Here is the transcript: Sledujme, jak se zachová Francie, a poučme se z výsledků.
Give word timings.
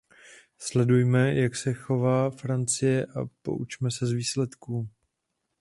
Sledujme, 0.57 1.33
jak 1.33 1.55
se 1.55 1.69
zachová 1.69 2.29
Francie, 2.31 3.05
a 3.05 3.25
poučme 3.43 3.91
se 3.91 4.05
z 4.07 4.11
výsledků. 4.11 4.89